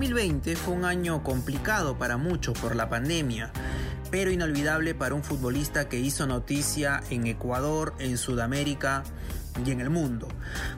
2020 0.00 0.56
fue 0.56 0.72
un 0.72 0.86
año 0.86 1.22
complicado 1.22 1.98
para 1.98 2.16
muchos 2.16 2.58
por 2.58 2.74
la 2.74 2.88
pandemia, 2.88 3.50
pero 4.10 4.30
inolvidable 4.30 4.94
para 4.94 5.14
un 5.14 5.22
futbolista 5.22 5.90
que 5.90 5.98
hizo 6.00 6.26
noticia 6.26 7.02
en 7.10 7.26
Ecuador, 7.26 7.92
en 7.98 8.16
Sudamérica 8.16 9.02
y 9.66 9.72
en 9.72 9.82
el 9.82 9.90
mundo. 9.90 10.26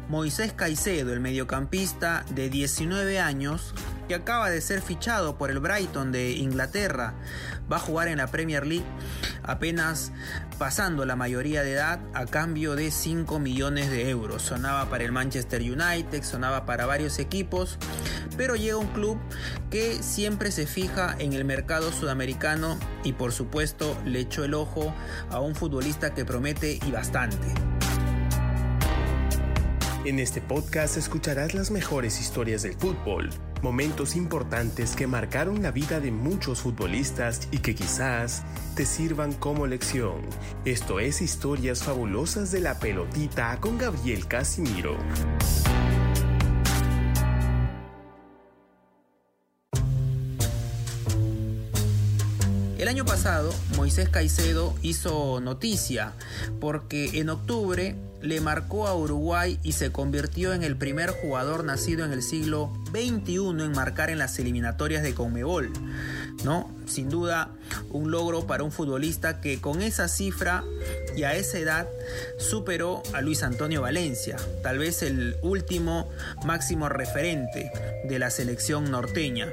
Moisés 0.08 0.52
Caicedo, 0.52 1.12
el 1.12 1.20
mediocampista 1.20 2.24
de 2.34 2.50
19 2.50 3.20
años, 3.20 3.74
acaba 4.14 4.50
de 4.50 4.60
ser 4.60 4.82
fichado 4.82 5.36
por 5.36 5.50
el 5.50 5.60
Brighton 5.60 6.12
de 6.12 6.32
Inglaterra, 6.32 7.14
va 7.70 7.76
a 7.76 7.80
jugar 7.80 8.08
en 8.08 8.18
la 8.18 8.26
Premier 8.26 8.66
League 8.66 8.84
apenas 9.42 10.12
pasando 10.58 11.04
la 11.04 11.16
mayoría 11.16 11.62
de 11.62 11.72
edad 11.72 12.00
a 12.14 12.26
cambio 12.26 12.76
de 12.76 12.90
5 12.90 13.38
millones 13.38 13.90
de 13.90 14.08
euros. 14.10 14.42
Sonaba 14.42 14.88
para 14.88 15.04
el 15.04 15.12
Manchester 15.12 15.62
United, 15.62 16.22
sonaba 16.22 16.64
para 16.66 16.86
varios 16.86 17.18
equipos, 17.18 17.78
pero 18.36 18.54
llega 18.56 18.76
un 18.76 18.88
club 18.88 19.18
que 19.70 20.02
siempre 20.02 20.52
se 20.52 20.66
fija 20.66 21.16
en 21.18 21.32
el 21.32 21.44
mercado 21.44 21.92
sudamericano 21.92 22.78
y 23.04 23.12
por 23.14 23.32
supuesto 23.32 23.96
le 24.04 24.20
echó 24.20 24.44
el 24.44 24.54
ojo 24.54 24.94
a 25.30 25.40
un 25.40 25.54
futbolista 25.54 26.14
que 26.14 26.24
promete 26.24 26.78
y 26.86 26.90
bastante. 26.90 27.48
En 30.04 30.18
este 30.18 30.40
podcast 30.40 30.96
escucharás 30.96 31.54
las 31.54 31.70
mejores 31.70 32.20
historias 32.20 32.62
del 32.62 32.74
fútbol, 32.74 33.30
momentos 33.62 34.16
importantes 34.16 34.96
que 34.96 35.06
marcaron 35.06 35.62
la 35.62 35.70
vida 35.70 36.00
de 36.00 36.10
muchos 36.10 36.60
futbolistas 36.60 37.48
y 37.52 37.58
que 37.58 37.74
quizás 37.74 38.42
te 38.74 38.84
sirvan 38.84 39.32
como 39.32 39.66
lección. 39.66 40.22
Esto 40.64 40.98
es 40.98 41.22
Historias 41.22 41.84
Fabulosas 41.84 42.50
de 42.50 42.60
la 42.60 42.78
Pelotita 42.78 43.56
con 43.60 43.78
Gabriel 43.78 44.26
Casimiro. 44.26 44.96
El 52.78 52.88
año 52.88 53.04
pasado, 53.04 53.54
Moisés 53.76 54.08
Caicedo 54.08 54.74
hizo 54.82 55.40
noticia 55.40 56.14
porque 56.60 57.20
en 57.20 57.30
octubre 57.30 57.94
le 58.22 58.40
marcó 58.40 58.86
a 58.86 58.96
Uruguay 58.96 59.58
y 59.62 59.72
se 59.72 59.90
convirtió 59.90 60.52
en 60.54 60.62
el 60.62 60.76
primer 60.76 61.10
jugador 61.10 61.64
nacido 61.64 62.04
en 62.04 62.12
el 62.12 62.22
siglo 62.22 62.72
XXI 62.92 63.34
en 63.64 63.72
marcar 63.72 64.10
en 64.10 64.18
las 64.18 64.38
eliminatorias 64.38 65.02
de 65.02 65.14
Conmebol. 65.14 65.70
¿no? 66.44 66.70
Sin 66.86 67.08
duda, 67.08 67.50
un 67.90 68.10
logro 68.10 68.46
para 68.46 68.64
un 68.64 68.72
futbolista 68.72 69.40
que 69.40 69.60
con 69.60 69.82
esa 69.82 70.08
cifra 70.08 70.64
y 71.16 71.24
a 71.24 71.34
esa 71.34 71.58
edad 71.58 71.88
superó 72.38 73.02
a 73.12 73.20
Luis 73.20 73.42
Antonio 73.42 73.82
Valencia, 73.82 74.36
tal 74.62 74.78
vez 74.78 75.02
el 75.02 75.36
último 75.42 76.10
máximo 76.44 76.88
referente 76.88 77.70
de 78.04 78.18
la 78.18 78.30
selección 78.30 78.90
norteña. 78.90 79.48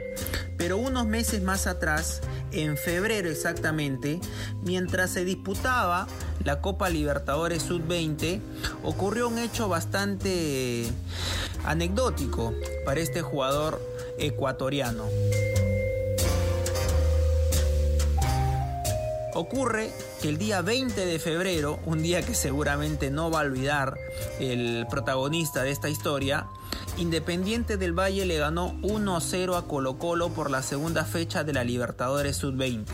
Pero 0.58 0.78
unos 0.78 1.08
meses 1.08 1.42
más 1.42 1.68
atrás, 1.68 2.22
en 2.52 2.78
febrero 2.78 3.30
exactamente, 3.30 4.20
mientras 4.64 5.12
se 5.12 5.26
disputaba 5.26 6.08
la 6.44 6.62
Copa 6.62 6.90
Libertadores 6.90 7.64
Sub-20, 7.64 8.40
ocurrió 8.84 9.28
un 9.28 9.40
hecho 9.40 9.68
bastante 9.68 10.86
anecdótico 11.66 12.54
para 12.86 13.00
este 13.00 13.22
jugador 13.22 13.82
ecuatoriano. 14.18 15.06
Ocurre 19.36 19.92
que 20.22 20.30
el 20.30 20.38
día 20.38 20.62
20 20.62 21.06
de 21.06 21.20
febrero, 21.20 21.80
un 21.86 22.02
día 22.02 22.22
que 22.22 22.34
seguramente 22.34 23.10
no 23.12 23.30
va 23.32 23.42
a 23.42 23.44
olvidar 23.44 23.96
el 24.40 24.86
protagonista 24.90 25.64
de 25.64 25.72
esta 25.72 25.88
historia, 25.88 26.48
Independiente 27.00 27.78
del 27.78 27.98
Valle 27.98 28.26
le 28.26 28.38
ganó 28.38 28.74
1-0 28.82 29.58
a 29.58 29.62
Colo 29.62 29.98
Colo 29.98 30.34
por 30.34 30.52
la 30.52 30.62
segunda 30.62 31.06
fecha 31.06 31.46
de 31.46 31.54
la 31.54 31.64
Libertadores 31.64 32.36
Sub-20. 32.36 32.88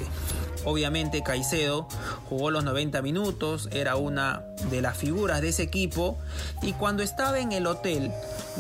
Obviamente 0.64 1.24
Caicedo 1.24 1.88
jugó 2.30 2.52
los 2.52 2.64
90 2.64 3.02
minutos, 3.02 3.68
era 3.72 3.96
una 3.96 4.44
de 4.70 4.82
las 4.82 4.96
figuras 4.96 5.42
de 5.42 5.50
ese 5.50 5.64
equipo 5.64 6.20
y 6.62 6.74
cuando 6.74 7.02
estaba 7.02 7.40
en 7.40 7.52
el 7.52 7.66
hotel, 7.66 8.12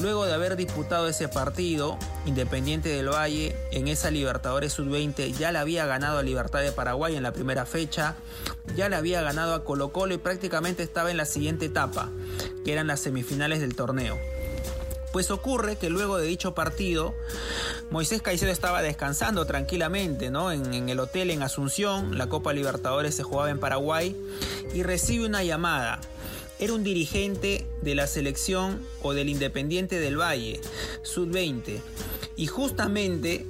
luego 0.01 0.25
de 0.25 0.34
haber 0.34 0.55
disputado 0.55 1.07
ese 1.07 1.28
partido, 1.28 2.00
Independiente 2.25 2.89
del 2.89 3.09
Valle 3.09 3.55
en 3.72 3.88
esa 3.88 4.09
Libertadores 4.09 4.73
Sub-20 4.73 5.31
ya 5.38 5.51
le 5.51 5.59
había 5.59 5.85
ganado 5.85 6.17
a 6.17 6.23
Libertad 6.23 6.61
de 6.61 6.72
Paraguay 6.72 7.16
en 7.16 7.22
la 7.22 7.34
primera 7.34 7.67
fecha, 7.67 8.16
ya 8.75 8.89
le 8.89 8.95
había 8.95 9.22
ganado 9.22 9.53
a 9.53 9.63
Colo 9.63 9.91
Colo 9.91 10.16
y 10.16 10.17
prácticamente 10.17 10.81
estaba 10.81 11.11
en 11.11 11.17
la 11.17 11.25
siguiente 11.25 11.66
etapa, 11.66 12.09
que 12.63 12.73
eran 12.73 12.88
las 12.88 13.01
semifinales 13.01 13.61
del 13.61 13.75
torneo. 13.75 14.17
Pues 15.15 15.31
ocurre 15.31 15.77
que 15.77 15.89
luego 15.89 16.17
de 16.17 16.27
dicho 16.27 16.53
partido, 16.53 17.15
Moisés 17.89 18.21
Caicedo 18.21 18.51
estaba 18.51 18.81
descansando 18.81 19.45
tranquilamente 19.45 20.29
¿no? 20.29 20.51
en, 20.51 20.89
el 20.89 20.99
hotel 20.99 21.31
en 21.31 21.41
Asunción, 21.41 22.17
la 22.17 22.27
Copa 22.27 22.51
Libertadores 22.51 23.15
se 23.15 23.23
jugaba 23.23 23.49
en 23.49 23.57
Paraguay, 23.57 24.13
y 24.73 24.83
recibe 24.83 25.25
una 25.25 25.41
llamada. 25.41 26.01
Era 26.59 26.73
un 26.73 26.83
dirigente 26.83 27.65
de 27.81 27.95
la 27.95 28.07
selección 28.07 28.85
o 29.01 29.13
del 29.13 29.29
Independiente 29.29 30.01
del 30.01 30.19
Valle, 30.19 30.59
Sud-20. 31.03 31.79
Y 32.35 32.47
justamente 32.47 33.45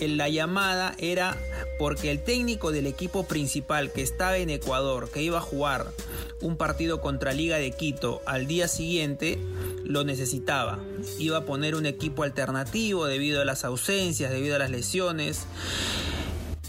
en 0.00 0.16
la 0.16 0.28
llamada 0.28 0.96
era 0.98 1.38
porque 1.78 2.10
el 2.10 2.24
técnico 2.24 2.72
del 2.72 2.88
equipo 2.88 3.22
principal 3.22 3.92
que 3.92 4.02
estaba 4.02 4.36
en 4.38 4.50
Ecuador, 4.50 5.08
que 5.10 5.22
iba 5.22 5.38
a 5.38 5.42
jugar 5.42 5.92
un 6.40 6.56
partido 6.56 7.00
contra 7.00 7.32
Liga 7.32 7.58
de 7.58 7.70
Quito 7.70 8.20
al 8.26 8.48
día 8.48 8.66
siguiente, 8.66 9.38
lo 9.84 10.04
necesitaba. 10.04 10.78
Iba 11.18 11.38
a 11.38 11.44
poner 11.44 11.74
un 11.74 11.86
equipo 11.86 12.22
alternativo 12.22 13.06
debido 13.06 13.40
a 13.40 13.44
las 13.44 13.64
ausencias, 13.64 14.30
debido 14.30 14.56
a 14.56 14.58
las 14.58 14.70
lesiones. 14.70 15.46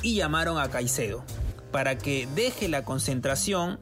Y 0.01 0.15
llamaron 0.15 0.59
a 0.59 0.69
Caicedo 0.69 1.23
para 1.71 1.97
que 1.97 2.27
deje 2.35 2.69
la 2.69 2.85
concentración 2.85 3.79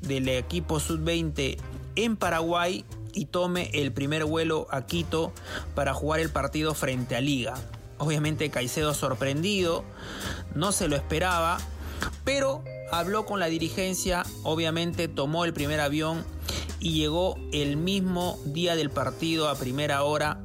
del 0.00 0.28
equipo 0.28 0.80
sub-20 0.80 1.58
en 1.96 2.16
Paraguay 2.16 2.84
y 3.12 3.26
tome 3.26 3.70
el 3.74 3.92
primer 3.92 4.24
vuelo 4.24 4.66
a 4.70 4.86
Quito 4.86 5.32
para 5.74 5.92
jugar 5.92 6.20
el 6.20 6.30
partido 6.30 6.74
frente 6.74 7.16
a 7.16 7.20
Liga. 7.20 7.54
Obviamente 7.98 8.50
Caicedo 8.50 8.94
sorprendido, 8.94 9.84
no 10.54 10.72
se 10.72 10.88
lo 10.88 10.96
esperaba, 10.96 11.58
pero 12.24 12.62
habló 12.90 13.26
con 13.26 13.40
la 13.40 13.46
dirigencia, 13.46 14.24
obviamente 14.42 15.08
tomó 15.08 15.44
el 15.44 15.52
primer 15.52 15.80
avión 15.80 16.24
y 16.80 16.92
llegó 16.92 17.36
el 17.52 17.76
mismo 17.76 18.38
día 18.44 18.76
del 18.76 18.90
partido 18.90 19.48
a 19.48 19.56
primera 19.56 20.02
hora. 20.02 20.40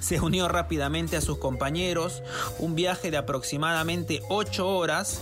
Se 0.00 0.20
unió 0.20 0.48
rápidamente 0.48 1.16
a 1.16 1.20
sus 1.20 1.38
compañeros, 1.38 2.22
un 2.58 2.74
viaje 2.74 3.10
de 3.10 3.16
aproximadamente 3.16 4.20
8 4.28 4.68
horas 4.68 5.20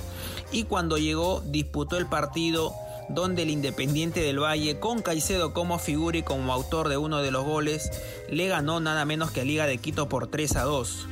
y 0.51 0.65
cuando 0.65 0.99
llegó 0.99 1.43
disputó 1.47 1.97
el 1.97 2.07
partido 2.07 2.75
donde 3.09 3.43
el 3.43 3.51
Independiente 3.51 4.21
del 4.21 4.43
Valle, 4.43 4.79
con 4.79 5.03
Caicedo 5.03 5.53
como 5.53 5.79
figura 5.79 6.19
y 6.19 6.23
como 6.23 6.53
autor 6.53 6.89
de 6.89 6.97
uno 6.97 7.21
de 7.23 7.31
los 7.31 7.45
goles, 7.45 7.91
le 8.31 8.49
ganó 8.49 8.81
nada 8.81 9.05
menos 9.05 9.31
que 9.31 9.43
a 9.43 9.45
Liga 9.45 9.67
de 9.67 9.79
Quito 9.79 10.09
por 10.09 10.29
3 10.29 10.57
a 10.57 10.63
2. 10.63 11.07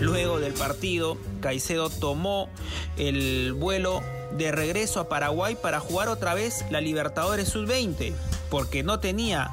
Luego 0.00 0.40
del 0.40 0.52
partido, 0.52 1.16
Caicedo 1.40 1.88
tomó 1.90 2.48
el 2.96 3.52
vuelo 3.52 4.02
de 4.34 4.52
regreso 4.52 5.00
a 5.00 5.08
Paraguay 5.08 5.56
para 5.60 5.80
jugar 5.80 6.08
otra 6.08 6.34
vez 6.34 6.64
la 6.70 6.80
Libertadores 6.80 7.48
Sub-20, 7.48 8.12
porque 8.50 8.82
no 8.82 9.00
tenía 9.00 9.50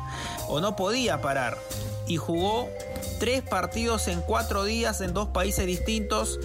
o 0.47 0.59
no 0.59 0.75
podía 0.75 1.21
parar. 1.21 1.57
Y 2.07 2.17
jugó 2.17 2.67
tres 3.19 3.41
partidos 3.41 4.07
en 4.07 4.21
cuatro 4.21 4.63
días 4.63 5.01
en 5.01 5.13
dos 5.13 5.29
países 5.29 5.65
distintos 5.65 6.39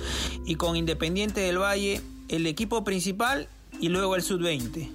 y 0.44 0.56
con 0.56 0.76
Independiente 0.76 1.40
del 1.40 1.58
Valle, 1.58 2.00
el 2.28 2.46
equipo 2.46 2.84
principal 2.84 3.48
y 3.80 3.88
luego 3.88 4.16
el 4.16 4.22
Sub-20. 4.22 4.90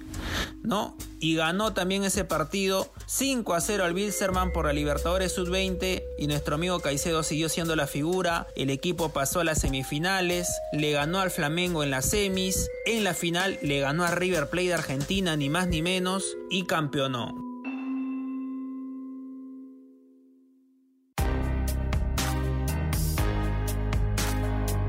¿no? 0.62 0.94
Y 1.22 1.36
ganó 1.36 1.72
también 1.72 2.02
ese 2.02 2.24
partido 2.24 2.92
5 3.06 3.54
a 3.54 3.60
0 3.60 3.84
al 3.84 3.94
Bilzerman 3.94 4.52
por 4.52 4.66
la 4.66 4.72
Libertadores 4.72 5.30
Sub-20 5.32 6.02
y 6.18 6.26
nuestro 6.26 6.56
amigo 6.56 6.80
Caicedo 6.80 7.22
siguió 7.22 7.48
siendo 7.48 7.76
la 7.76 7.86
figura. 7.86 8.48
El 8.56 8.70
equipo 8.70 9.10
pasó 9.10 9.38
a 9.38 9.44
las 9.44 9.60
semifinales, 9.60 10.48
le 10.72 10.90
ganó 10.90 11.20
al 11.20 11.30
Flamengo 11.30 11.84
en 11.84 11.92
las 11.92 12.06
semis, 12.06 12.68
en 12.86 13.04
la 13.04 13.14
final 13.14 13.56
le 13.62 13.78
ganó 13.78 14.02
a 14.04 14.10
River 14.10 14.50
Plate 14.50 14.66
de 14.66 14.74
Argentina 14.74 15.36
ni 15.36 15.48
más 15.48 15.68
ni 15.68 15.80
menos 15.80 16.36
y 16.50 16.64
campeonó. 16.64 17.32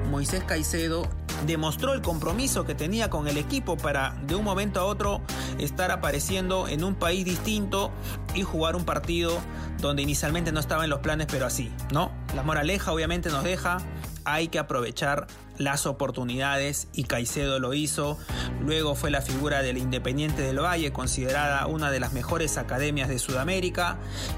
Moisés 0.09 0.43
Caicedo 0.45 1.07
demostró 1.45 1.93
el 1.93 2.01
compromiso 2.01 2.65
que 2.65 2.75
tenía 2.75 3.09
con 3.09 3.27
el 3.27 3.37
equipo 3.37 3.77
para 3.77 4.15
de 4.27 4.35
un 4.35 4.43
momento 4.43 4.79
a 4.79 4.85
otro 4.85 5.21
estar 5.59 5.91
apareciendo 5.91 6.67
en 6.67 6.83
un 6.83 6.95
país 6.95 7.25
distinto 7.25 7.91
y 8.33 8.43
jugar 8.43 8.75
un 8.75 8.85
partido 8.85 9.37
donde 9.79 10.01
inicialmente 10.01 10.51
no 10.51 10.59
estaba 10.59 10.83
en 10.83 10.89
los 10.89 10.99
planes, 10.99 11.27
pero 11.29 11.45
así, 11.45 11.71
¿no? 11.91 12.11
La 12.35 12.43
moraleja 12.43 12.91
obviamente 12.91 13.29
nos 13.29 13.43
deja 13.43 13.77
hay 14.25 14.47
que 14.47 14.59
aprovechar 14.59 15.27
las 15.57 15.85
oportunidades 15.85 16.87
y 16.93 17.03
Caicedo 17.03 17.59
lo 17.59 17.73
hizo. 17.73 18.17
Luego 18.61 18.95
fue 18.95 19.11
la 19.11 19.21
figura 19.21 19.61
del 19.61 19.77
Independiente 19.77 20.41
del 20.41 20.59
Valle, 20.59 20.91
considerada 20.91 21.67
una 21.67 21.91
de 21.91 21.99
las 21.99 22.13
mejores 22.13 22.57
academias 22.57 23.09
de 23.09 23.19
Sudamérica. 23.19 23.97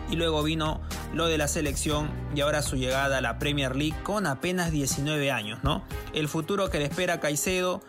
Y 0.10 0.16
luego 0.16 0.44
vino 0.44 0.82
lo 1.14 1.28
de 1.28 1.38
la 1.38 1.48
selección 1.48 2.10
y 2.36 2.42
ahora 2.42 2.62
su 2.62 2.76
llegada 2.76 3.18
a 3.18 3.22
la 3.22 3.40
Premier 3.40 3.76
League 3.76 3.96
con 4.04 4.28
apenas 4.28 4.72
19 4.72 5.32
años, 5.32 5.64
¿no? 5.64 5.84
El 6.14 6.28
futuro 6.28 6.70
que 6.70 6.80
le 6.80 6.86
espera 6.86 7.20
Caicedo, 7.20 7.82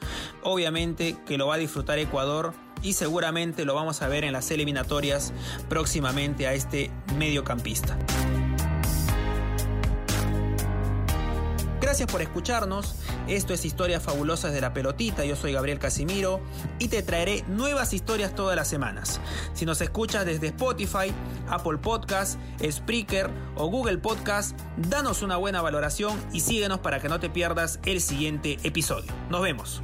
obviamente 0.43 1.17
que 1.27 1.39
lo 1.39 1.47
va 1.47 1.55
a 1.55 1.59
disfrutar 1.59 1.99
Ecuador 1.99 2.53
y 2.83 2.93
seguramente 2.93 3.65
lo 3.65 3.75
vamos 3.75 4.03
a 4.03 4.09
ver 4.09 4.25
en 4.25 4.33
las 4.33 4.51
eliminatorias 4.51 5.33
próximamente 5.69 6.47
a 6.47 6.55
este 6.55 6.91
mediocampista. 7.17 7.97
Gracias 11.97 12.13
por 12.13 12.21
escucharnos. 12.21 12.95
Esto 13.27 13.55
es 13.55 13.65
Historias 13.65 14.03
Fabulosas 14.03 14.53
de 14.53 14.61
la 14.61 14.75
Pelotita. 14.75 15.25
Yo 15.25 15.35
soy 15.35 15.55
Gabriel 15.55 15.79
Casimiro 15.79 16.43
y 16.79 16.89
te 16.89 17.03
traeré 17.03 17.43
nuevas 17.49 17.95
historias 17.95 18.35
todas 18.35 18.55
las 18.55 18.69
semanas. 18.69 19.19
Si 19.55 19.65
nos 19.65 19.81
escuchas 19.81 20.27
desde 20.27 20.49
Spotify, 20.49 21.11
Apple 21.49 21.79
Podcast, 21.79 22.39
Spreaker 22.63 23.31
o 23.57 23.69
Google 23.69 23.97
Podcast, 23.97 24.61
danos 24.77 25.23
una 25.23 25.39
buena 25.39 25.63
valoración 25.63 26.21
y 26.35 26.41
síguenos 26.41 26.81
para 26.81 27.01
que 27.01 27.09
no 27.09 27.19
te 27.19 27.31
pierdas 27.31 27.81
el 27.87 28.03
siguiente 28.03 28.59
episodio. 28.63 29.11
Nos 29.31 29.41
vemos. 29.41 29.81